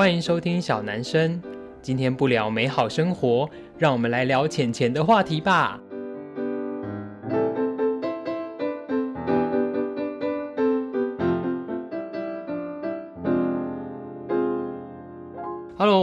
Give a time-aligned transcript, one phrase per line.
[0.00, 1.38] 欢迎收听小男生。
[1.82, 3.46] 今天不聊美好生活，
[3.76, 5.78] 让我们来聊钱钱的话题吧。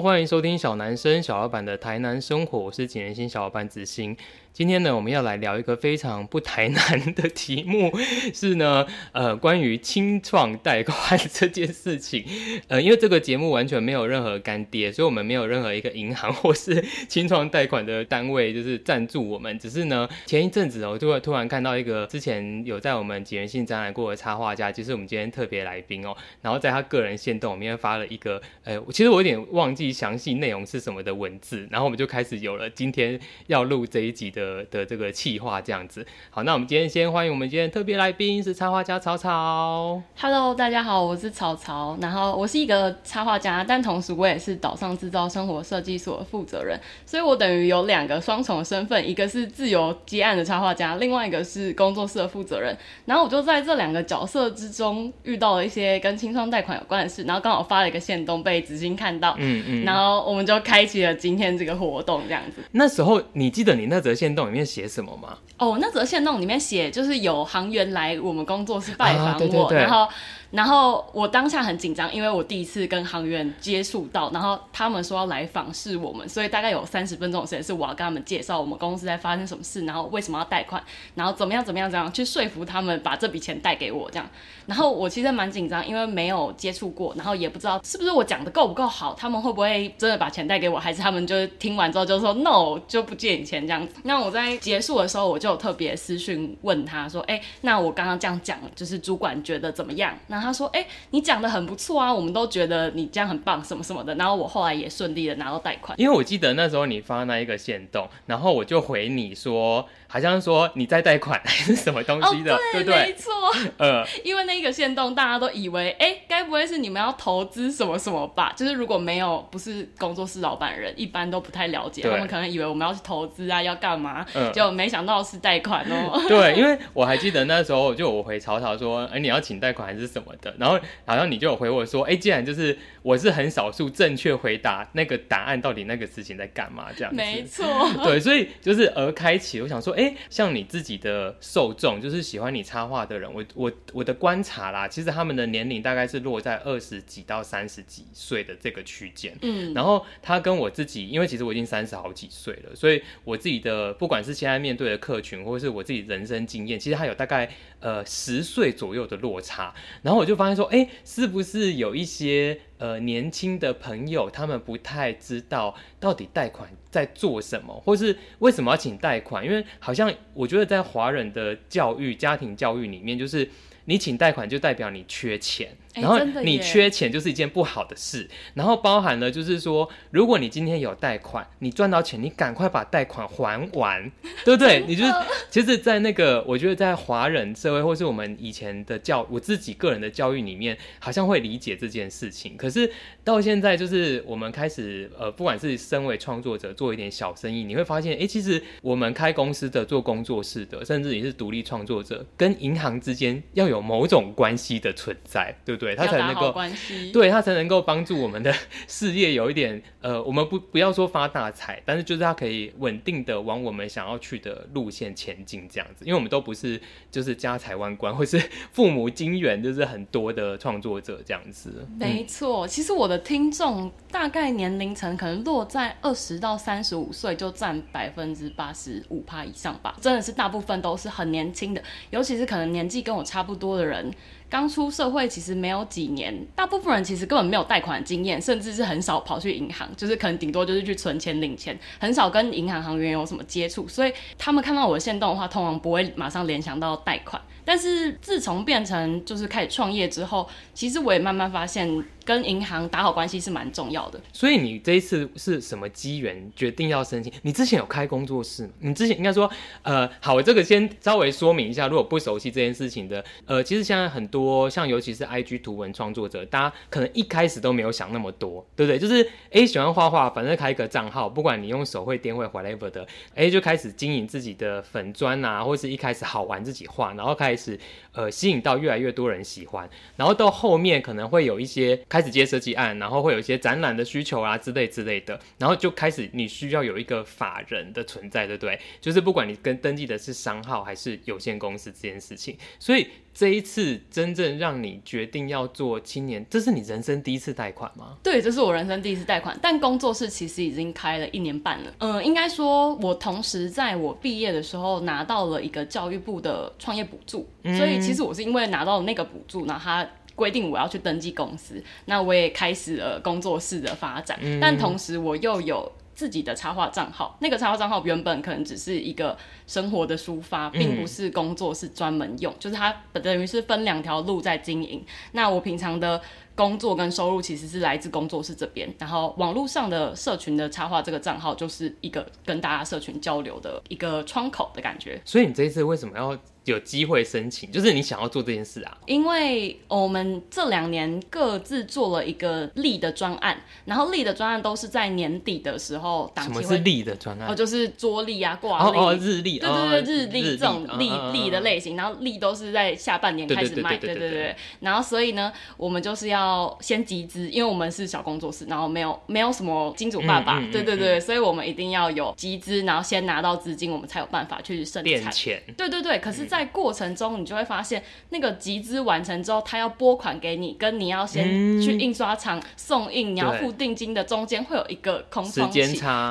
[0.02, 4.16] 欢迎收听小男生小老板的台南生活，我是几人星小老板子欣。
[4.54, 7.92] 今天呢，我们要来聊一个非常不台南的题目，
[8.34, 12.26] 是呢，呃，关于清创贷款这件事情。
[12.68, 19.60] 呃，因为这个节目完全没有任何干爹，所以我们没有任何一个银行或是清创贷款的单位就是赞助我们。
[19.60, 34.58] 只是呢，前一阵子我就会突然看到一个之前有在我们几人星展览过的插画家，就是我们今天特别来宾哦，然后在他个人限动里面发了一个，呃，其实我有点忘记详细内容是什么的文字，然后我们就开始有了今天要录这一集的。
[34.70, 40.02] 的这个企划这样子，好，那我们今天先欢迎我们今天特别来宾是插画家草草。
[40.18, 41.98] Hello，大家好，我是草草。
[42.02, 52.78] 然后我是一个插画家，但同时我也是岛上制造生活设计所的负责人，所以我等于有两个双重的身份，一个是自由接案的插画家，另外一个是工作室的负责人。
[53.06, 62.62] 然后我就在这两个角色之中遇到了一些跟清创贷款有关的事，然后刚好发了一个线动被子欣看到，嗯嗯，然后我们就开启了今天这个活动这样子。
[62.72, 65.38] 那时候你记得你那则线动里面写什么吗？
[65.58, 70.08] 哦，那则线动里面写就是有航员来我们工作室拜访我，啊、对对对，然后。
[70.52, 80.82] 然后我当下很紧张，因为我第一次跟行员接触到，然后他们说要来访视我们，所以大概有三十分钟的时间是我要跟他们介绍我们公司在发生什么事，然后为什么要贷款，
[81.16, 84.28] 然后怎么样怎么样怎样去说服他们把这笔钱贷给我这样。
[84.66, 93.96] 然后我其实蛮紧张，因为没有接触过，然后也不知道是不是我讲的够不够好，他们会不会真的把钱贷给我，还是他们就听完之后就说 no 就不借你钱这样子。
[94.04, 100.14] 那我在结束的时候，我就有特别私讯问他说，哎，那我刚刚这样讲，就是主管觉得怎么样？
[100.28, 106.00] 那他说：“哎、欸，你讲的很不错啊，我们都觉得你这样很棒，什么什么的。”然后我后来也顺利的拿到贷款。
[106.00, 109.88] 因为我记得那时候你发那一个线动，然后我就回你说。
[110.10, 113.08] 好像说你在贷款还是什么东西的，哦、对，对对？
[113.08, 113.34] 没错，
[113.76, 118.54] 呃， 因为那一个线动大家都以为，哎、欸，该不会是你们要投资什么什么吧？
[118.56, 124.26] 就是如果没有不是工作室老板人，一般都不太了解，他们可能以为我们要去投资啊，要干嘛？
[124.34, 126.18] 嗯，就没想到是贷款哦。
[126.30, 130.56] 对，因为我还记得那时候就我回曹操说，哎、欸，你要请贷款还是什么的？
[130.58, 136.88] 然后好像你就有回我说，哎、欸，既然就是我是很少数正确回答那个答案，到底那个事情在干嘛？
[136.98, 137.18] 这样子。
[137.18, 137.68] 没错。
[138.04, 140.88] 对，所以就是而开启，我想说，哎、欸，像你自。
[140.88, 149.36] 己的受众就是喜欢你插画的人，我我我的观察啦，其实他们的年龄大概是落在二十几到三十几岁的这个区间。
[149.42, 157.50] 嗯，然后他跟我自己，因为其实我已经三十好几岁了，所以我自己的不管是现在面对的客群，或者是我自己人生经验，其实还有大概
[157.82, 159.76] 呃十岁左右的落差。
[160.04, 169.46] 然后我就发现说，哎，是不是有一些呃年轻的朋友，他们不太知道到底贷款在做什么，或是为什么要请贷款？
[169.46, 173.50] 因为好像我觉得在华人的教育、家庭教育里面，就是
[173.86, 175.70] 你请贷款就代表你缺钱。
[175.94, 184.12] 然后你缺钱就是一件不好的事，然后包含了就是说，如果你今天有贷款，你赚到钱，你赶快把贷款还完，
[184.46, 184.84] 对不对？
[184.88, 185.12] 你就是
[185.50, 192.56] 其实，在那个我觉得在华人社会或是我们以前的教，我自己个人的教育里面，好像会理解这件事情。
[192.58, 192.92] 可是
[193.24, 205.88] 到现在，就是我们开始呃，不管是身为创作者做一点小生意，你会发现，哎，其实我们开公司的、做工作室的，甚至你是独立创作者，跟银行之间要有某种关系的存在，对不对？
[205.88, 206.54] 对，他才能够，
[207.14, 208.54] 对他才能够帮助我们的
[208.88, 216.04] 事业有一点，呃，我们不不要说发大财，但是就是他可以稳定的往我们想要去的路线前进，这样子。
[216.04, 218.38] 因为我们都不是就是家财万贯或是
[218.74, 221.88] 父母金源就是很多的创作者这样子。
[221.98, 229.96] 没错，嗯、其实我的听众大概年龄层可能落在二十到三十五岁，就占百分之八十五趴以上吧。
[230.02, 234.12] 真的是大部分都是很年轻的，尤其是可能年纪跟我差不多的人。
[234.50, 247.42] 刚出社会其实没有几年，大部分人其实根本没有贷款经验，甚至是很少跑去银行，就是可能顶多就是去存钱领钱，很少跟银行行员有什么接触，所以他们看到我的线动的话，通常不会马上联想到贷款。
[247.68, 252.06] 但是自从变成就是开始创业之后，其实我也慢慢发现。
[252.28, 257.32] 跟银行打好关系是蛮重要的，所以你这一次是什么机缘决定要申请？
[257.44, 258.74] 你之前有开工作室吗？
[258.80, 259.50] 你之前应该说，
[259.82, 269.00] 呃，好，我这个先稍微说明一下，如果不熟悉这件事情的，呃，其实现在很多像尤其是 IG 图文创作者，大家可能一开始都没有想那么多，对不对？
[269.00, 277.78] 就是哎，喜欢画画，反正开一个账号，不管你用手绘、电绘、whatever 的，哎，就开始经营自己的粉砖啊，或是一开始好玩自己画，然后开始始
[278.12, 288.80] 呃吸引到越来越多人喜欢，然后到后面可能会有一些开始接设计案，然后会有一些展览的需求啊之类之类的，然后就开始你需要有一个法人的存在，对不对？
[289.02, 293.08] 就是不管你跟登记的是商号还是有限公司这件事情，所以。
[293.38, 298.18] 这一次真正让你决定要做青年，这是你人生第一次贷款吗？
[298.24, 301.94] 对，这是我人生第一次贷款，但工作室其实已经开了一年半了。
[302.00, 315.92] 嗯，应该说，我同时在我毕业的时候拿到了一个教育部的创业补助，嗯、所以其实我是因为拿到了那个补助，那他规定我要去登记公司，那我也开始了工作室的发展，嗯、但同时我又有。
[316.18, 319.38] 自己的插画账号，那个插画账号原本可能只是一个
[319.68, 325.06] 生活的抒发，并不是工作是专门用，嗯、就是它等于是分两条路在经营。
[325.34, 326.20] 那我平常的
[326.58, 335.22] 工作跟收入其实是来自工作室这边，然后网络上的社群的插画这个账号就是一个跟大家社群交流的一个窗口的感觉。
[335.24, 336.38] 所以你这一次为什么要？
[336.68, 338.98] 有机会申请，就是你想要做这件事啊？
[339.06, 346.62] 因为我们这两年各自做了一个利的专案，然后利的专案都是在年底的时候档期会。
[346.62, 347.48] 什么是利的专案？
[347.50, 348.98] 哦，就是桌历啊，挂历。
[348.98, 349.60] 哦哦，日历。
[349.60, 353.96] 对对对，日历这种历历的类型，然后历都是在下半年开始卖。
[353.96, 354.54] 对对对。
[354.82, 356.47] 然后所以呢，我们就是要
[356.82, 360.60] 先集资，因为我们是小工作室，然后没有没有什么金主爸爸。
[360.70, 365.32] 对对对，所以我们一定要有集资，然后先拿到资金，我们才有办法去生产。
[365.32, 365.64] 钱。
[365.78, 375.80] 对对对，可是，在在过程中，你就会发现，那个集资完成之后，他要拨款给你，跟你要先去印刷厂送印，嗯、你要付定金的中间会有一个空窗期，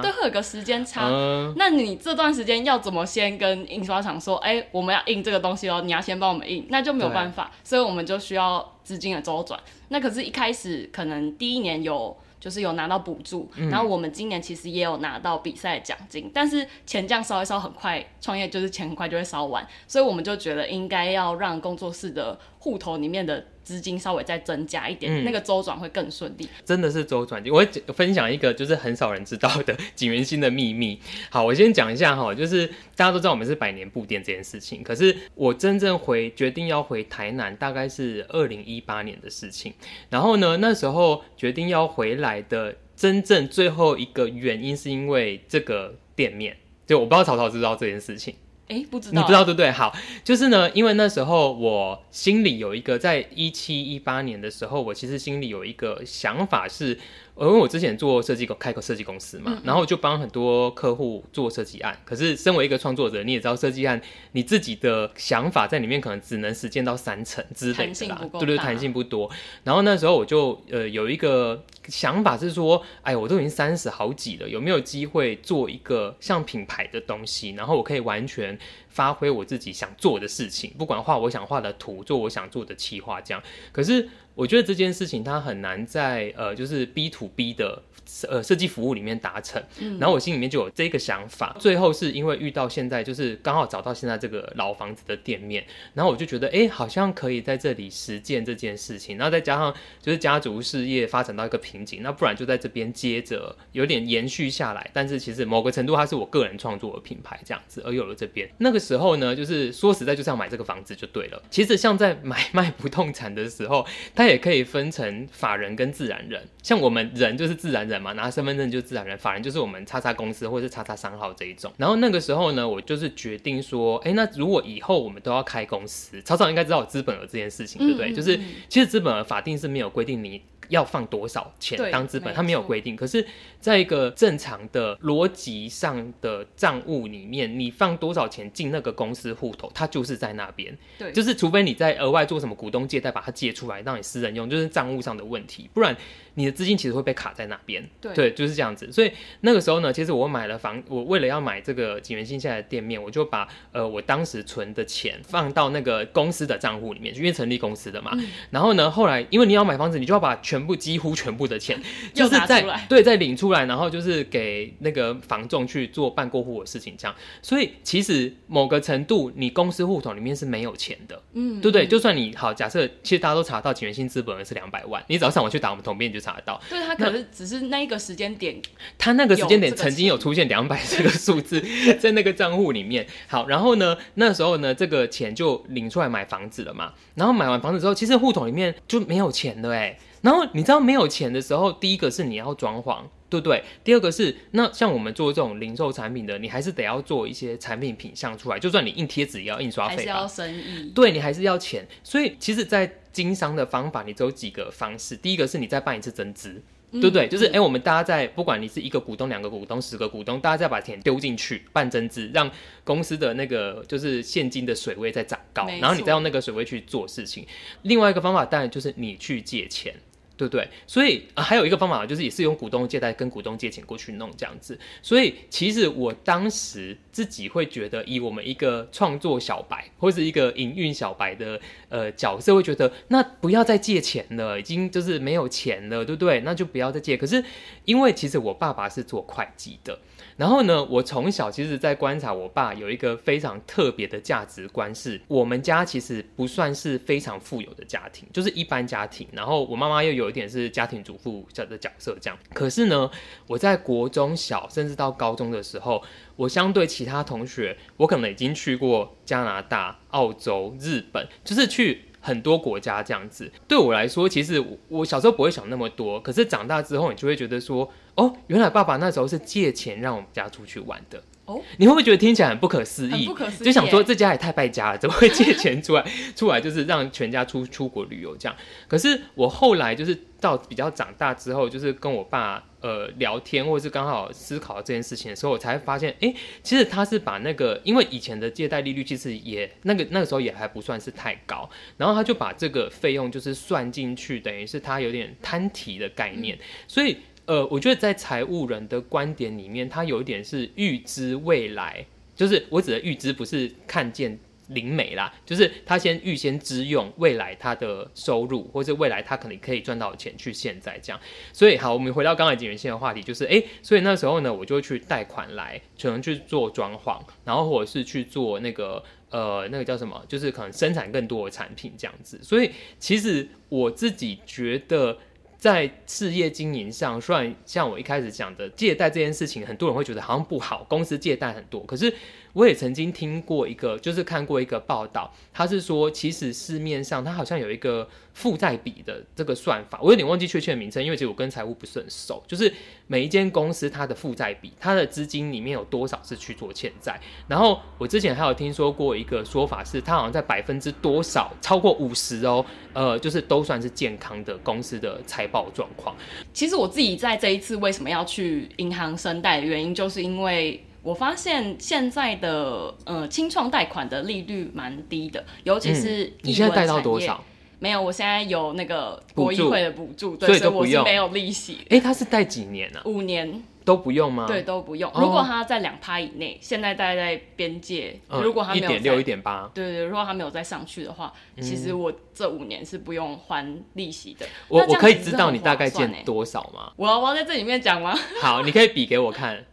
[0.03, 1.09] 对，会有个时间差。
[1.09, 9.59] 嗯、那你这段时间要怎么先跟印刷厂说，哎、欸，我们要印这个东西哦，你要先帮我们印，那就没有办法，所以我们就需要资金的周转。
[9.89, 12.17] 那可是，一开始可能第一年有。
[12.39, 26.49] 就是有拿到补助，然后我们今年其实也有拿到比赛奖金，嗯、但是钱这样烧一烧很快，创业就是钱很快就会烧完，所以我们就觉得应该要让工作室的户头里面的资金稍微再增加一点，嗯、那个周转会更顺利。
[26.65, 30.97] 真的是周转，我会分享一个就是很少人知道的景元兴的秘密。
[31.29, 32.65] 好，我先讲一下哈，就是
[32.95, 39.75] 大家都知道我们是百年布店这件事情，可是我真正回决定要回台南，大概是二零一八年的事情。
[40.11, 48.37] 然后呢，那时候决定要回来的真正最后一个原因，是因为这个店面，就我不知道曹操知不知道这件事情。
[48.69, 49.71] 哎，不知道，你不知道对不对？
[49.71, 56.99] 好，就是呢，因为那时候我心里有一个，在一七一八年的时候，我其实心里有一个想法是。
[57.39, 61.95] 因为我之前做设计公开个设计公司嘛，然后就帮很多客户做设计案。
[62.03, 64.01] 可是身为一个创作者，你也知道设计案
[64.33, 69.31] 你自己的想法在里面可能只能实践到三成之类的啦，对对，弹性不多。
[69.65, 77.51] 然后那时候我就呃有一个想法是说，哎，我都已经三十好几了，有没有机会做一个像品牌的东西？
[77.51, 83.43] 然后我可以完全发挥我自己想做的事情，不管画我想画的图，做我想做的企划这样。
[83.73, 84.09] 可是。
[84.37, 87.83] 我觉得这件事情它很难在呃，就是 B to B 的
[88.29, 89.63] 呃设计服务里面达成。
[89.79, 91.57] 嗯，然后我心里面就有这个想法。
[91.59, 99.17] 最后是因为遇到现在就是刚好找到现在这个老房子的店面，然后我就觉得哎，好像可以在这里实践这件事情。
[99.17, 104.91] 然后再加上就是家族事业发展到一个瓶颈，那不然就在这边接着有点延续下来。
[104.95, 108.49] 但是其实某个程度它是我个人创作的品牌这样子，而有了这边。
[108.59, 111.43] 那个时候呢，就是说实在就是要买这个房子就对了。
[111.51, 121.71] 其实像在买 卖不动产的时候，它也可以分成法人跟自然人，像我们人就是自然人嘛，拿身份证就是自然人，法人就是我们叉叉公司或者是叉叉商号这一种。
[121.77, 128.09] 然后那个时候呢，我就是决定说，哎，那如果以后我们都要开公司，曹操应该知道有资本额这件事情，对不对？
[128.09, 130.43] 嗯嗯嗯，就是其实资本额法定是没有规定你。
[130.69, 132.97] 要放多少钱当资本，它没有规定。
[132.97, 133.27] 可是，
[133.67, 140.73] 在一个正常的逻辑上的账务里面，你放多少钱进那个公司户头，它就是在那边。
[140.97, 145.97] 对，就是除非你在额外做什么股东借贷，把它借出来让你私人用，就是账务上的问题，不然。
[146.39, 148.93] 你的资金其实会被卡在那边，对，对，就是这样子。
[148.93, 158.11] 所以那个时候呢，其实我买了房，我为了要买这个锦源兴现在的店面，我就把呃我当时存的钱放到那个公司的账户里面，因为成立公司的嘛。
[158.19, 161.83] 嗯、然后呢，后来因为你要买房子，你就要把全部几乎全部的钱，
[162.13, 167.17] 就是在对再领出来，然后就是给那个房仲去做办过户的事情，这样。
[167.41, 171.87] 所以其实某个程度，你公司户头里面是没有钱的，嗯，对不对？
[171.87, 176.21] 就算你好，假设其实大家都查到景元新资本额是两百万，你只要上网去打我们统编就。
[176.27, 178.61] 查得到，对，他可是只是那一个时间点，
[178.99, 181.63] 他那个时间点曾经有出现两百这个数字
[182.01, 183.07] 在那个账户里面。
[183.29, 186.93] 好，然后呢，那时候呢，这个钱就领出来买房子了嘛。
[187.15, 189.97] 然后买完房子之后，其实户头里面就没有钱了哎。
[190.23, 193.63] 然后你知道没有钱的时候，第一个是你要装潢，对不对？
[193.83, 201.87] 第二个是，那像我们做这种零售产品的，你还是得要做一些产品品相出来，就算你印贴纸也要印刷费，还是要生意，对，你还是要钱。
[202.05, 205.17] 所以其实，在经商的方法，你只有几个方式。
[205.17, 207.27] 第一个是你再办一次增资，嗯、对不对？
[207.27, 212.49] 就是哎、我们大家在不管你是一个股东、两个股东、十个股东，大家再把钱丢进去办增资，让
[212.85, 217.45] 公司的那个就是现金的水位再长高，然后你再用那个水位去做事情。
[217.83, 219.95] 另外一个方法当然就是你去借钱。
[220.37, 220.69] 对不对？
[220.87, 224.79] 所以、呃，还有一个方法就是，也是用股东借贷跟股东借钱过去弄这样子。
[225.03, 236.41] 所以其实我当时自己会觉得，以我们一个创作小白或是一个营运小白的呃角色，会觉得那不要再借钱了，已经就是没有钱了，对不对？
[236.41, 237.17] 那就不要再借。
[237.17, 237.43] 可是
[237.85, 239.99] 因为其实我爸爸是做会计的。
[240.37, 249.27] 然后呢，我从小其实，在观察我爸有一个非常特别的价值观，是我们家其实不算是非常富有的家庭，就是一般家庭。
[249.33, 252.39] 然后我妈妈又有一点是家庭主妇这的角色，这样。
[252.53, 253.11] 可是呢，
[253.47, 256.03] 我在国中小甚至到高中的时候，
[256.37, 262.03] 我相对其他同学，我可能已经去过加拿大、澳洲、日本，就是去。
[262.19, 266.19] 很多国家这样子，对我来说，其实我小时候不会想那么多。
[266.19, 271.23] 可是长大之后，你就会觉得说，哦，原来爸爸那时候是借钱让我们家出去玩的。
[271.45, 273.25] 哦，你会不会觉得听起来很不可思议？
[273.25, 276.05] 不可思议，就想说这家也太败家了，怎么会借钱出来
[276.35, 278.57] 出来就是让全家出出国旅游这样？
[278.89, 296.59] 可是我后来就是到比较长大之后，就是跟我爸呃聊天，或者是刚好思考这件事情的时候，我才发现，哎、欸，其实他是把那个，因为以前的借贷利率其实也那个那个时候也还不算是太高，然后他就把这个费用就是算进去，等于是他有点摊提的概念，
[296.89, 297.19] 所以。
[297.47, 304.37] 呃，我觉得在财务人的观点里面，他有一点是预知未来，就是我指的预知不是看见
[304.69, 311.21] 灵媒啦，就是他先预先支用未来他的收入，或者未来他可能可以赚到钱去现在这样。
[311.53, 319.01] 所以好，我们回到刚才锦源线的话题，就是哎，所以那时候呢，我就去贷款来，可能去做装潢，然后或者是去做那个
[319.31, 322.41] 呃那个叫什么，就是可能生产更多的产品这样子。
[322.43, 325.17] 所以其实我自己觉得。
[325.59, 332.15] 在事业经营上，虽然像我一开始讲的借贷这件事情，很多人会觉得好像不好，公司借贷很多，可是。
[332.57, 342.43] 我也曾经听过一个，就是看过一个报道，他是说，其实市面上它好像有一个负债比的这个算法，我有点忘记确切的名称，因为其实我跟财务不是很熟。
[342.47, 342.73] 就是
[343.09, 347.21] 每一间公司它的负债比，它的资金里面有多少是去做欠债。
[347.47, 356.17] 然后我之前还有听说过一个说法是，它好像在百分之多少超过五十哦，呃，就是都算是健康的公司的财报状况。
[356.55, 360.83] 其实我自己在这一次为什么要去银行申贷的原因，就是因为。
[361.07, 367.45] 我发现现在的呃清创贷款的利率蛮低的，尤其是、嗯、你现在贷到多少？
[367.79, 371.79] 没有，我现在有那个国议会的补助，对，所以我是没有利息。
[371.83, 373.07] 哎、欸，他是贷几年呢、啊？
[373.07, 374.47] 五年都不用吗？
[374.49, 375.09] 对，都不用。
[375.15, 384.45] 如果他在两趴以内，现在大概在边界，嗯、如果他没有一点六、一点八，对，对对，如果他没有再上去的话，嗯、其实我这五年是不用还利息的。
[384.67, 386.91] 我我可以知道你大概借多少吗？
[386.97, 388.13] 我要我要在这里面讲吗？
[388.43, 389.65] 好，你可以比给我看。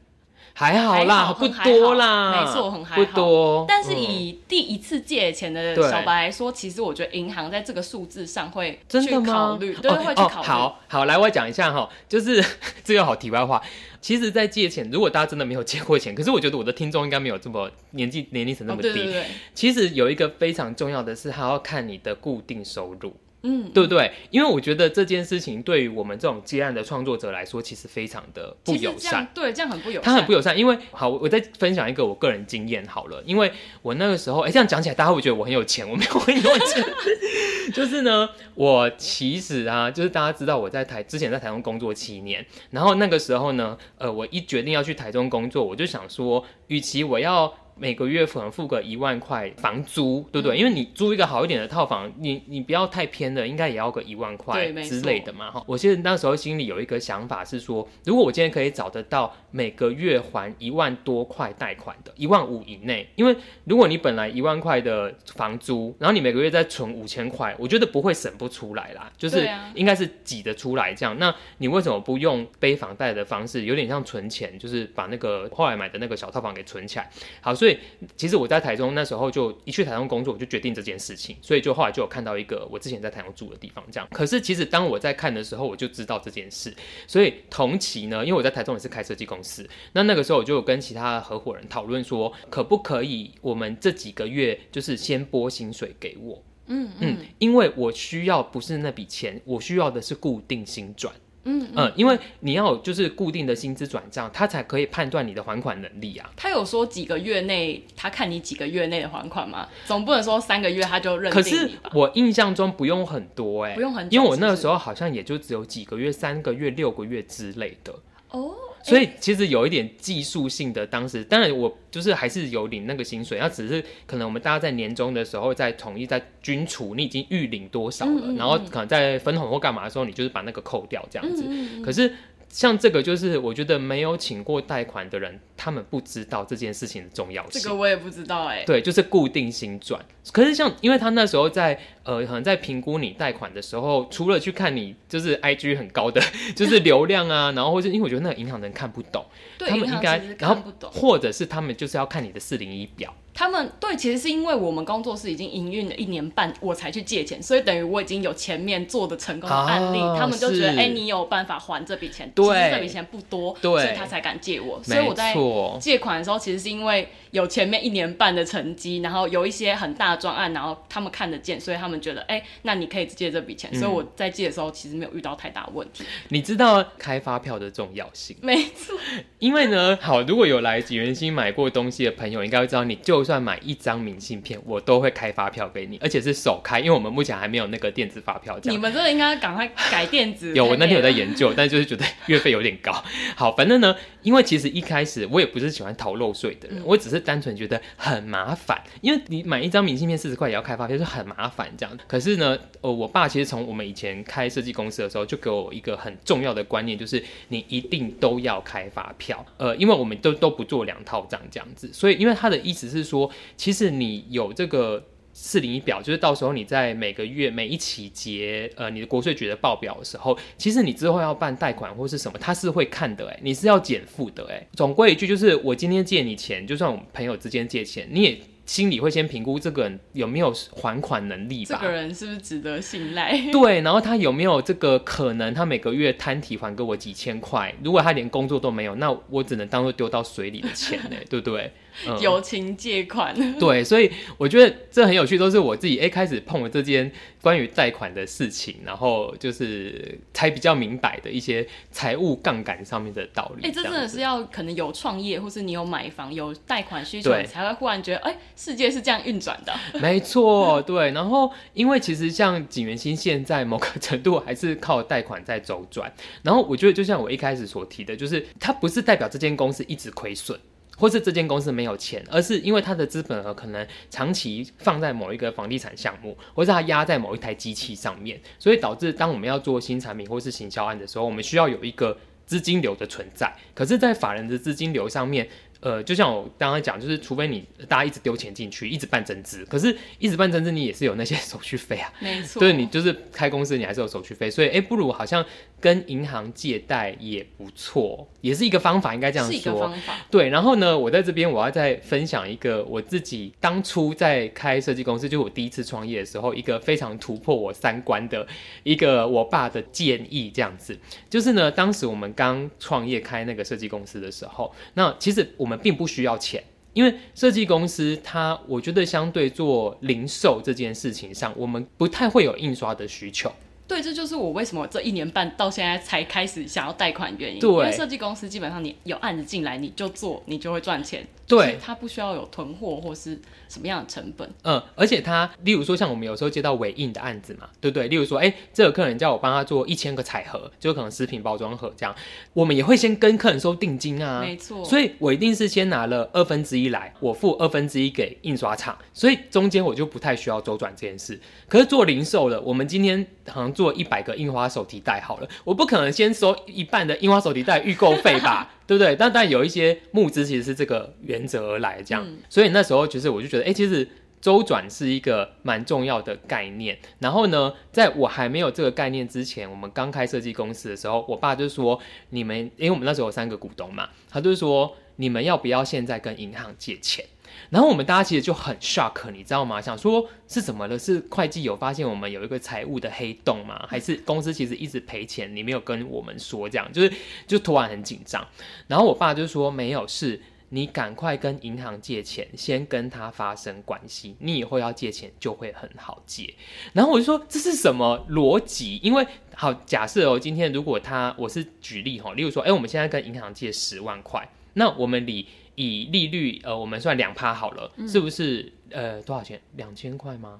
[0.55, 3.65] 还好啦，好不多啦，没错，很还好，不多。
[3.67, 10.31] 但是以第一次借钱的小白来说，嗯、其实我觉得银行在这个数字上会去考虑，对，会去考虑。
[10.37, 12.43] 哦，好好，来我讲一下哈，就是
[12.83, 13.61] 这个好题外话。
[13.99, 18.89] 其实，在借钱，如果大家真的没有借过钱，可是我觉得我的听众应该没有这么年纪年龄层那么低。
[18.89, 19.25] 哦、对对对。
[19.55, 23.15] 其实有一个非常重要的是，还要看你的固定收入。
[23.45, 24.09] 嗯，对不对？
[24.29, 29.29] 因为我觉得这件事情对于我们这种接案的创作者来说，其实非常的不友善。
[29.33, 30.03] 对，这样很不友善。
[30.03, 33.21] 他很不友善，因为好，我再分享一个我个人经验好了。
[33.25, 36.85] 因为我那个时候，哎，这样讲起来，大家会觉得我很有钱，我没有很有钱。
[37.73, 47.53] 就是呢，我其实啊，就是大家知道我在台之前在台中工作七年，然后那个时候呢，呃，我一决定要去台中工作，我就想说，与其我要。
[47.75, 50.55] 每个月可能付个一万块房租，对不对？
[50.55, 55.49] 嗯、因为你租一个好一点的套房，你你不要太偏的，应该也要个一万块之类的嘛。
[55.49, 71.17] 哈，我其实那时候心里有一个想法是说，如果我今天可以找得到每个月还一万多块贷款的，一万五以内，因为如果你本来一万块的房租，然后你每个月再存五千块，我觉得不会省不出来啦，就是应该是挤得出来这样。
[71.17, 77.09] 那你为什么不用背房贷的方式，有点像存钱，就是把那个后来买的那个小套房给存起来？
[77.41, 77.55] 好。
[77.63, 77.79] 所以
[78.17, 84.05] 其实我在台中那时候就一去台中工作，我就决定这件事情，所以就后来就有看到一个我之前在台中住的地方，这样。
[84.11, 86.75] 可是其实当我在看的时候，我就知道这件事。
[87.07, 96.43] 所以同期呢，因为我在台中也是开设计公司，那那个时候我就有跟其他合伙人讨论说，可不可以我们这几个月就是先拨薪水给我？
[96.67, 101.13] 嗯嗯，因为我需要不是那笔钱，我需要的是固定薪转。
[101.45, 106.29] 嗯嗯，因为你要有就是固定的薪资转账，他才可以判断你的还款能力啊。
[106.35, 109.67] 他有说几个月内，他看你几个月内的还款吗？
[109.85, 111.31] 总不能说三个月他就认？
[111.31, 117.93] 可是我印象中不用很多哎、欸，不用很久，因为我那个时候好像也就只有几个月，三个月、六个月之类的。
[118.29, 118.55] 哦。
[118.83, 131.43] 所以其实有一点技术性的，当时当然我就是还是有领那个薪水，那只是可能我们大家在年终的时候在统一在均处，你已经预领多少了，嗯嗯嗯，然后可能在分红或干嘛的时候，你就是把那个扣掉这样子。
[131.81, 132.13] 可是
[132.53, 137.59] 像这个就是我觉得没有请过贷款的人，他们不知道这件事情的重要性。
[137.59, 138.65] 这个我也不知道哎、欸。
[138.65, 139.99] 对，就是固定薪转。
[140.31, 141.79] 可是像因为他那时候在。
[142.05, 146.21] 呃，可能在评估你贷款的时候，除了去看你就是 IG 很高的
[146.53, 149.25] 就是流量啊，然后或者因为我觉得那个银行人看不懂，
[149.57, 153.15] 对，他们应该看不懂，然后或者是他们就是要看你的四零一表。
[153.33, 164.79] 他们对，其实是因为我们工作室已经营运了一年半，我才去借钱，所以等于我已经有前面做的成功的案例，啊、他们就觉得哎、欸，你有办法还这笔钱，对，其实这笔钱不多，对，所以他才敢借我。
[164.83, 165.35] 所以我在
[165.79, 172.83] 借款的时候，其实是因为有前面一年半的成绩，然后有一些很大的专案，然后他们看得见，所以他们觉得哎、欸，那。
[172.83, 176.03] 你可以借这笔钱，所以我在借的时候其实没有遇到太大问题。
[176.29, 178.35] 你知道开发票的重要性？
[178.43, 178.99] 没错，
[179.39, 188.59] 因为呢，好，如果有来景元兴买过东西的朋友，应该会知道，你就算买一张明信片，我都会开发票给你，而且是首开，因为我们目前还没有那个电子发票。
[188.63, 190.53] 你们真的应该赶快改 电子。
[190.55, 192.91] 有，我那天有在研究，但就是觉得月费有点高。
[193.35, 201.97] 好，反正呢，因为其实一开始我也不是喜欢逃漏税的人，嗯，我只是单纯觉得很麻烦，因为你买一张明信片四十块也要开发票，就很麻烦这样。
[202.07, 209.43] 可是呢，呃，我爸其实从我们以前开设计公司的时候，就给我一个很重要的观念，就是你一定都要开发票。
[209.57, 215.03] 呃，因为我们都都不做两套账这样子，所以因为他的意思是说，其实你有这个
[215.33, 224.65] 四零一表，就是到时候你在每个月每一期结呃你的国税局的报表的时候，其实你之后要办贷款或是什么，他是会看的，哎，你是要减负的，哎。
[224.73, 228.39] 总归一句就是，我今天借你钱，就算我们朋友之间借钱，你也。
[228.65, 231.77] 心里会先评估这个人有没有还款能力吧？
[231.81, 233.37] 这个人是不是值得信赖？
[233.51, 235.53] 对，然后他有没有这个可能？
[235.53, 241.69] 他每个月摊提还给我几千块，如果他连工作都没有，那我只能当做丢到水里的钱呢，对不对？
[242.07, 253.67] 嗯、友情借款， 对，所以我觉得这很有趣，都是我自己哎开始碰了这件关于贷款的事情，然后就是才比较明白的一些财务杠杆上面的道理。
[253.67, 259.73] 哎，这真的是要可能有创业，或是你有买房有贷款需求，你才会忽然觉得哎，世界是这样运转的。
[259.99, 261.11] 没错，对。
[261.11, 270.59] 然后因为其实像景元新现在某个程度还是靠贷款在周转，然后我觉得就像我一开始所提的，就是它不是代表这间公司一直亏损。
[270.97, 283.51] 或是这间公司没有钱，而是因为它的资本额可能长期放在某一个房地产项目，或是它压在某一台机器上面，所以导致当我们要做新产品或是行销案的时候，我们需要有一个资金流的存在。
[283.73, 285.47] 可是，在法人的资金流上面，
[285.79, 292.13] 呃，就像我刚刚讲，就是除非你大家一直丢钱进去，一直办增资，可是一直办增资，你也是有那些手续费啊。
[292.19, 295.43] 没错，对，你就是开公司，你还是有手续费，所以哎，不如好像
[295.83, 299.51] 跟银行借贷也不错，也是一个方法，应该这样说。
[299.51, 300.25] 是一个方法。
[300.31, 308.47] 对，然后呢，我在这边我要再分享一个我自己当初在开设计公司，就是我第一次创业的时候，一个非常突破我三观的
[308.83, 310.97] 一个我爸的建议，这样子，
[311.29, 315.73] 就是呢，当时我们刚创业开那个设计公司的时候，那其实我们。
[315.83, 323.51] 并不需要钱，因为设计公司它，我觉得相对做零售这件事情上，我们不太会有印刷的需求。
[323.87, 327.59] 对，这就是我为什么这一年半到现在才开始想要贷款原因。
[327.59, 331.27] 对，因为设计公司基本上你有案子进来，你就做，你就会赚钱。
[331.45, 334.49] 对，它不需要有囤货或是什么样的成本。
[334.63, 338.07] 嗯，而且它，例如说像我们有时候接到尾印的案子嘛，对不对？
[338.07, 342.15] 例如说，哎，这个客人叫我帮他做一千个彩盒，就可能食品包装盒这样，
[342.53, 344.39] 我们也会先跟客人收定金啊。
[344.39, 344.83] 没错。
[344.85, 351.39] 所以我一定是先拿了二分之一来，我付二分之一给印刷厂，所以中间我就不太需要周转这件事。
[351.67, 358.71] 可是做零售的，我们今天好像做一百个印花手提袋好了，我不可能先收一半的印花手提袋预购费吧？
[358.85, 359.15] 对不对？
[359.15, 364.07] 但但有一些募资其实是这个原则而来，这样、嗯，所以那时候其实我就觉得，哎，其实
[364.41, 366.99] 周转是一个蛮重要的概念。
[367.19, 371.99] 然后呢，在我还没有这个概念之前，我们刚开设计公司的时候，我爸就说，
[372.31, 377.25] 你们，因为我们那时候有三个股东嘛，他就说，你们要不要现在跟银行借钱？
[377.69, 379.81] 然后我们大家其实就很 shock，你知道吗？
[379.81, 380.97] 想说是怎么了？
[380.97, 383.85] 是会计有发现我们有一个财务的黑洞吗？
[383.89, 386.69] 还是公司其实一直赔钱，你没有跟我们说？
[386.69, 387.13] 这样就是
[387.47, 388.47] 就突然很紧张。
[388.87, 396.51] 然后我爸就说没有，事你赶快跟银行借钱，先跟他发生关系，你以后要借钱就会很好借。
[396.93, 398.99] 然后我就说这是什么逻辑？
[399.03, 409.61] 因为好假设哦，今天如果他我是举例哈，例如说，哎，我们现在跟银行借十万块，那我们以以利率呃，我们算两趴好了，嗯、是不是呃多少钱？
[409.75, 410.59] 两千块吗？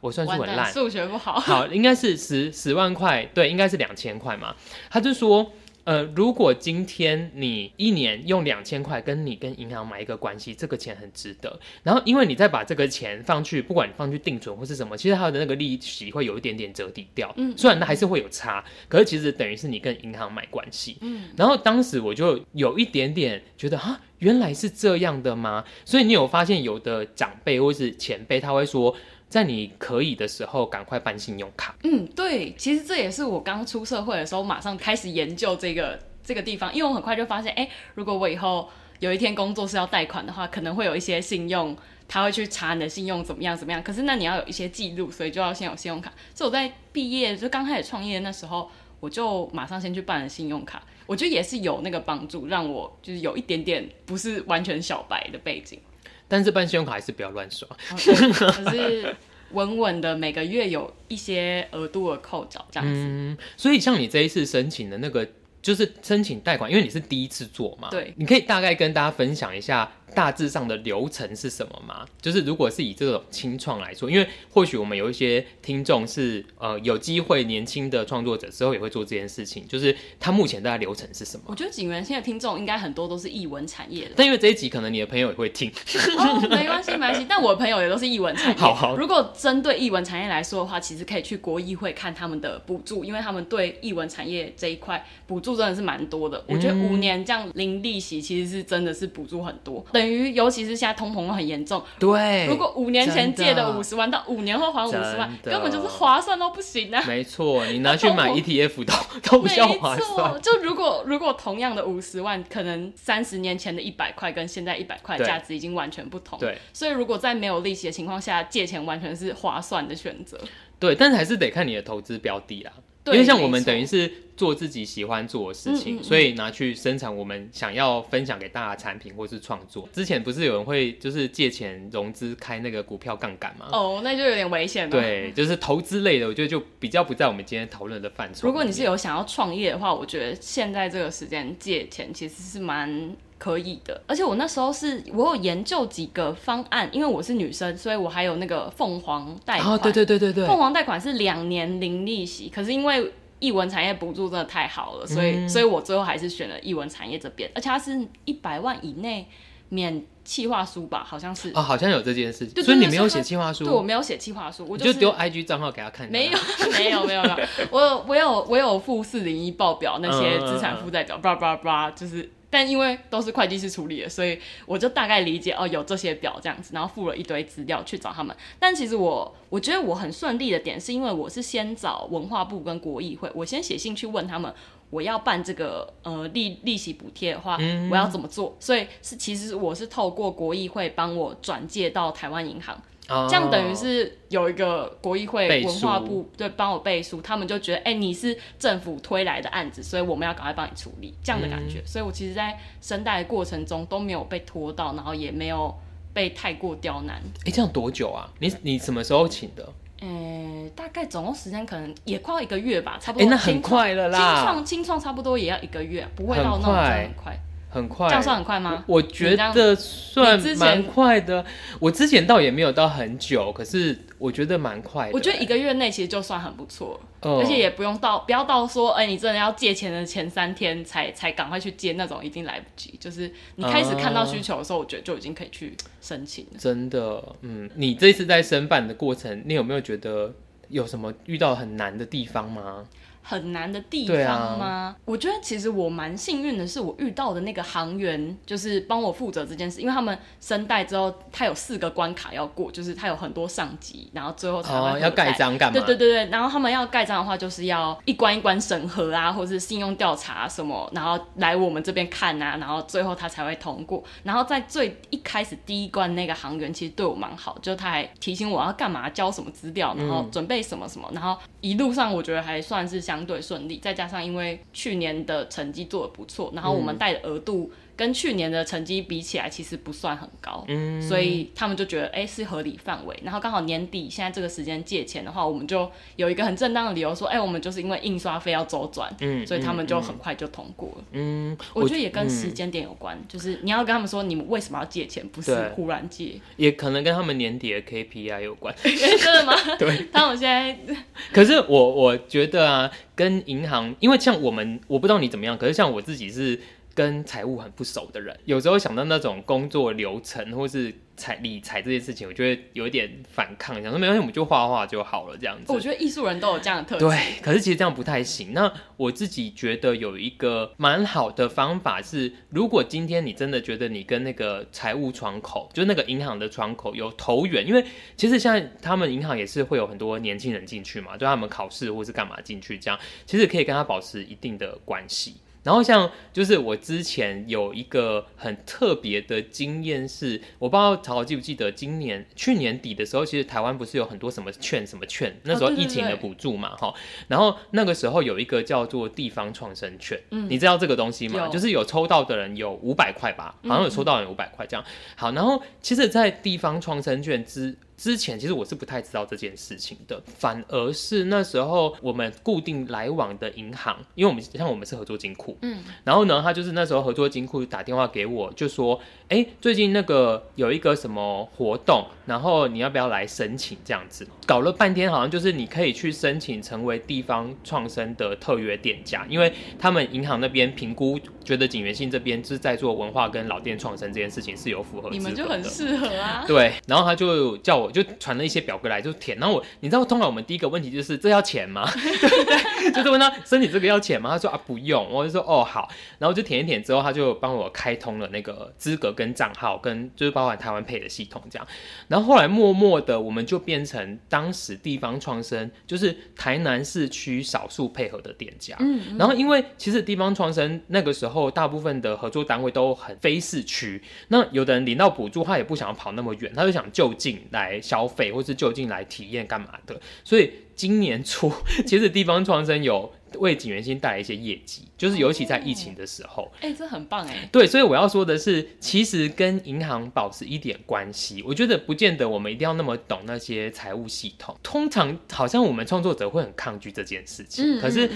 [0.00, 1.38] 我算数很烂，数学不好。
[1.40, 4.54] 好，应该是十十万块，对，应该是两千块嘛。
[4.90, 5.50] 他就说，
[5.84, 11.60] 呃，如果今天你一年用两千块跟你跟银行买一个关系，这个钱很值得。
[11.82, 17.32] 然后，因为你再把这个钱放去，不管你放去定存或是什么，其实它的那个利息会有一点点折抵掉。
[17.36, 20.96] 嗯，虽然它还是会有差，可是其实等于是你跟银行买关系。
[21.00, 25.64] 嗯，然后当时我就有一点点觉得，啊，原来是这样的吗？
[25.84, 28.96] 所以你有发现有的长辈或是前辈他会说。
[29.34, 31.74] 在你可以的时候，赶快办信用卡。
[31.82, 38.70] 嗯，对，其实这也是我刚出社会的时候，马上开始研究这个这个地方，因为我很快就发现，哎，如果我以后
[39.00, 43.82] 有一天工作是要贷款的话，可能会有一些信用，他会去查你的信用怎么样怎么样。
[43.82, 46.12] 可是那你要有一些记录，所以就要先有信用卡。
[46.32, 48.70] 所以我在毕业就刚开始创业那时候，
[49.00, 50.80] 我就马上先去办了信用卡。
[51.06, 55.80] 我觉得也是有那个帮助，让我就是有一点点不是完全小白的背景。
[56.28, 59.14] 但是办信用卡还是不要乱刷，可是
[59.52, 62.94] 稳稳的每个月有一些额度的扣缴这样子。
[62.94, 65.28] 嗯，所以像你这一次申请的那个。
[65.64, 72.06] 就是申请贷款，因为你是第一次做嘛，对，你可以大概跟大家分享一下大致上的流程是什么吗？
[72.20, 81.44] 就是如果是以这种清创来说，因为或许我们有一些听众是呃有机会年轻的创作者之后也会做这件事情，就是他目前大概流程是什么？
[81.48, 85.70] 我觉得景元现在听众应该很多都是译文产业的，但因为这一集可能你的朋友也会听，
[86.18, 88.54] 哦，没关系没关系， 但我的朋友也都是译文产业。
[88.56, 96.42] 好好，如果针对译文产业来说的话，其实可以去国议会看他们的补助，因为他们对译文产业这一块补助真的是蛮多的。
[96.46, 101.82] 我觉得五年这样零利息，其实是真的是补助很多，等于尤其是现在通膨很严重。
[101.98, 107.02] 对，如果五年前借的五十万，到五年后还五十万，根本就是划算都不行啊！
[107.06, 108.92] 没错，你拿去 买 ETF 都
[109.30, 110.40] 都比较划算。
[110.42, 116.38] 就如果如果同样的五十万，可能三十年前的一百块跟现在一百块价值已经完全不同。
[116.38, 120.38] 对，所以如果在没有利息的情况下借钱，完全是划算的选择。
[120.78, 122.72] 对，但是还是得看你的投资标的啦。
[123.06, 129.88] 因为像我们等于是做自己喜欢做的事情，所以拿去生产我们想要分享给大家的产品或是创作。
[129.92, 133.66] 之前不是有人会就是借钱融资开那个股票杠杆吗？
[133.72, 134.90] 哦，那就有点危险了。
[134.90, 138.46] 对，就是投资类的，我觉得就比较不在我们今天讨论的范畴。
[138.46, 144.02] 如果你是有想要创业的话，我觉得现在这个时间借钱其实是蛮可以的。
[144.06, 149.74] 而且我那时候是我有研究几个方案，因为我是女生，所以我还有那个凤凰贷款。
[149.74, 153.12] 哦，对对对对对，凤凰贷款是两年零利息，可是因为
[153.44, 159.28] 艺文产业补助真的太好了，所以，嗯、所以我最后还是选了译文产业这边，而且它是一百万以内
[159.68, 163.64] 免企划书吧，好像是哦，好像有这件事情，所以你没有写企划书？
[163.64, 166.08] 对，我没有写企划书，我、就是、丢 IG 账号给他看。
[166.10, 166.38] 没有，
[166.78, 167.36] 没有，没有，没有，
[167.70, 172.30] 我我有我有附四零一报表那些资产负债表，叭叭叭，就是。
[172.54, 178.34] 但因为都是会计师处理的，所以我就大概理解哦，有这些表这样子，然后附了一堆资料去找他们。
[178.60, 184.54] 但其实我我觉得我很顺利的点，是因为我是先找文化部跟国议会，我先写信去问他们，
[184.90, 187.58] 我要办这个呃利利息补贴的话，
[187.90, 188.56] 我要怎么做？
[188.60, 192.80] 所以是其实我是透过国议会帮我转介到台湾银行。
[193.06, 201.80] 这样等于是有一个国艺会文化部对帮我背书，他们就觉得哎、欸，你是政府推来的案子，所以我们要赶快帮你处理这样的感觉。
[201.80, 205.74] 嗯、所以我其实，在声带的过程中都没有被拖到，然后也没有
[206.14, 207.16] 被太过刁难。
[207.40, 208.26] 哎、欸，这样多久啊？
[208.38, 209.68] 你你什么时候请的？
[210.00, 213.22] 呃、欸，大概总共时间可能也快要一个月吧，差不多。
[213.22, 214.18] 哎、欸，那很快了啦。
[214.18, 217.38] 清创清创差不多也要一个月，不会到那么很快。
[217.74, 218.84] 很快，这样算很快吗？
[218.86, 221.44] 我觉得算蛮快的。
[221.80, 225.12] 我之前倒也没有到很久，可是我觉得蛮快的。
[225.12, 232.96] 我觉得一个月内其实就算很不错，嗯，而且也不用到不要到说，哎，你真的要借钱的前三天才才赶快去借那种，已经来不及。
[233.00, 236.58] 就是你开始看到需求的时候，我觉得就已经可以去申请了。
[236.58, 240.32] 真的，嗯，你这次在申办的过程，你有没有觉得
[240.68, 242.84] 有什么遇到很难的地方吗？
[243.26, 244.66] 很难的地方吗？
[244.66, 255.80] 啊、我觉得其实我蛮幸运的，是我遇到的那个航员，就是帮我负责这件事，因为他们申贷之后，他有四个关卡要过，就是他有很多上级，然后最后才会、哦、要盖章干嘛？
[255.80, 264.04] 对对对对，然后他们要盖章的话，就是要一关一关审核啊，或者是信用调查什么，然后来我们这边看啊，然后最后他才会通过。
[264.22, 273.13] 然后在最一开始第一关那个航员其实对我蛮好，就他还提醒我要干嘛，交什么资料，然后准备什么什么，然后一路上我觉得还算是像。
[273.14, 283.16] 相对顺利，再加上因为去年的成绩做得不错，然后我们带的额度跟去年的成绩比起来，其实不算很高，嗯，所以他们就觉得哎、欸、是合理范围。
[283.22, 291.04] 然后刚好年底现在这个时间借钱的话，我们就有一个很正当的理由说，哎、欸，我们就是因为印刷费要周转，嗯，所以他们就很快就通过了。
[291.12, 298.74] 嗯，我觉得也跟时间点有关，就是你要跟他们说你们为什么要借钱，不是忽然借，也可能跟他们年底的 KPI 有关。
[298.82, 299.52] 真的吗？
[299.78, 300.76] 对，他们现在，
[301.32, 306.58] 可是我我觉得啊，跟银行，因为像我们，我不知道你怎么样，可是像我自己是。
[306.94, 315.72] 跟财务很不熟的人，有时候想到那种工作流程或是财理财这件事情，我就会有一点反抗，想说没关系，我们就画画就好了这样子。
[315.72, 317.04] 我觉得艺术人都有这样的特质。
[317.04, 318.52] 对，可是其实这样不太行。
[318.52, 327.84] 那我自己觉得有一个蛮好的方法是，如果今天你真的觉得你跟那个财务窗口，就是那个银行的窗口有投缘，因为
[328.16, 335.36] 其实现在他们银行也是会有很多年轻人进去嘛，就他们考试或是干嘛进去，这样其实可以跟他保持一定的关系。
[335.64, 346.94] 然后像就是我之前有一个很特别的经验是，我不知道曹曹记不记得，今年去年底的时候，其实台湾不是有很多什么券什么券，那时候疫情的补助嘛，哈、哦，
[347.28, 351.48] 然后那个时候有一个叫做地方创生券，嗯，你知道这个东西吗？
[351.48, 354.84] 就是有抽到的人有五百块吧，好像有抽到人五百块这样。
[355.16, 374.26] 好，然后其实，在地方创生券之之前其实我是不太知道这件事情的，反而是那时候我们固定来往的银行，因为我们像我们是合作金库，嗯，然后呢，他就是那时候合作金库打电话给我，就说，哎、欸，最近那个有一个什么活动，然后你要不要来申请这样子？
[374.44, 386.44] 搞了半天，好像就是你可以去申请成为地方创生的特约店家，因为他们银行那边评估觉得景源信这边是在做文化跟老店创生这件事情是有符合的，你们就很适合啊。
[386.46, 387.83] 对，然后他就叫我。
[387.84, 389.38] 我就传了一些表格来，就填。
[389.38, 391.88] 然后我，你知道，通常我们第一个问题就是这要钱吗？
[391.94, 392.92] 对不对？
[392.92, 394.30] 就是问他申请这个要钱吗？
[394.30, 395.10] 他说啊不用。
[395.10, 395.88] 我就说哦好。
[396.18, 401.66] 然后就填一填之后，他就帮我开通了那个资格跟账号，跟就是包含台湾 Pay 的系统这样。
[402.08, 408.76] 然后后来默默的，我们就变成当时地方创生，就是台南市区少数配合的店家。
[408.80, 409.18] 嗯，嗯。
[409.18, 414.02] 然后因为其实地方创生那个时候，大部分的合作单位都很非市区。
[414.28, 417.73] 那有的人领到补助，他也不想要跑那么远，他就想就近来。
[417.80, 421.52] 消费或是就近来体验干嘛的，所以今年初
[421.86, 424.82] 其实地方创生有为景元星带来一些业绩。
[424.96, 427.48] 就是尤其在疫情的时候，哎、这很棒哎。
[427.52, 434.56] 对，所以我要说的是，其实跟银行保持一点关系，我觉得不见得我们一定要那么懂那些财务系统。
[434.62, 438.08] 通常好像我们创作者会很抗拒这件事情，嗯、可是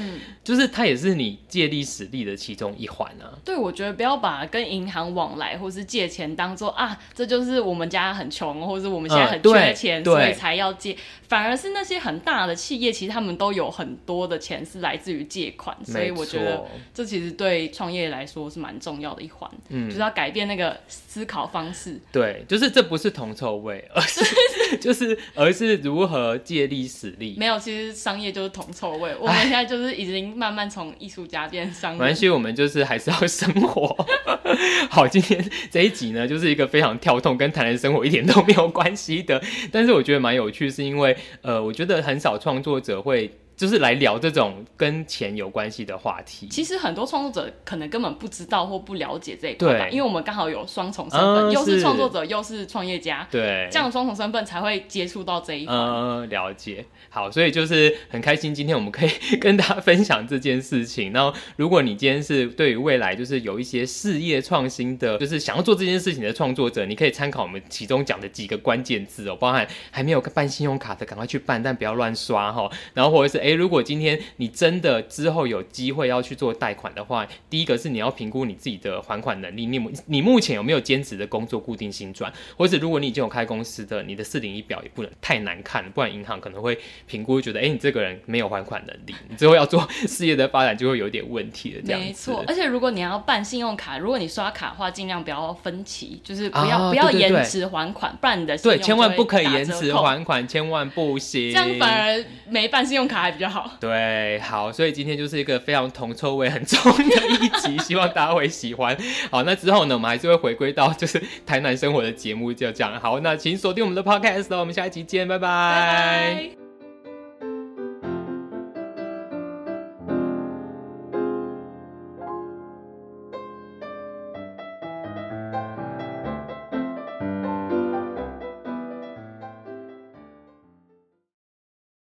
[0.42, 3.36] 就是它也是你借力使力的其中一环啊。
[3.44, 10.96] 对，我觉得不要把跟银行往来或是借钱当做啊，这就是我们家很穷，或者是我们现在很缺钱，嗯、所以才要借。
[11.28, 16.64] 反而是那些很大的企业，其实他们都有很多的钱是来自于借款，所以我觉得。
[16.92, 21.98] 这其实对创业来说是蛮重要的一环，嗯，就是要改变那个思考方式。
[22.10, 27.36] 对，就是这不是铜臭味，而是 就是而是如何借力使力。
[27.38, 29.14] 没有，其实商业就是铜臭味。
[29.20, 31.98] 我们现在就是已经慢慢从艺术家变商业。
[31.98, 33.96] 没关系，我们就是还是要生活。
[34.90, 39.40] 好，今天这一集呢，就是一个非常跳动，跟台南生活一点都没有关系的。
[39.70, 43.30] 但是我觉得蛮有趣，是因为呃，我觉得很少创作者会。
[43.58, 46.46] 就是来聊这种跟钱有关系的话题。
[46.48, 55.74] 其实很多创作者可能根本不知道或不了解这一块吧，因为我们刚好有双重身份，嗯，又是创作者又是创业家，对，这样双重身份才会接触到这一块。
[55.74, 56.86] 嗯，了解。
[57.10, 61.12] 好，所以就是很开心，今天我们可以跟大家分享这件事情。
[61.12, 72.70] 然后，如果你今天是对于未来就是有一些事业创新的，就是想要做这件事情的创作者，你可以参考我们其中讲的几个关键字哦，包含还没有办信用卡的，赶快去办，但不要乱刷哈。
[72.94, 86.78] 然后或者是诶，如果今天你真的之后有机会要去做贷款的话，第一个是你要评估你自己的还款能力，你你目前有没有兼职的工作固定薪赚，或者如果你已经有开公司的，你的四零一表也不能太难看，不然银行可能会。
[87.06, 91.80] 评估觉得，哎、欸，你这个人没有还款能力， 你之后要做事业的发展就会有点问题的。
[91.82, 92.06] 这样子。
[92.06, 101.52] 没错，而且如果你要办信用卡，如果你刷卡的话，尽量不要分期，就是不要、啊、不要延迟还款，不然你的对千万不可以延迟还款，千万不行。
[101.52, 103.70] 这样反而没办信用卡还比较好。
[103.80, 108.96] 对，好，所以今天就是一个非常铜臭味很重的一集，希望大家会喜欢。
[109.30, 113.00] 好，那之后呢，我们还是会回归到就是台南生活的节目，就这样。
[113.00, 115.48] 好，那请锁定我们的 podcast 我们下一集见，拜拜。
[115.48, 116.67] 拜拜。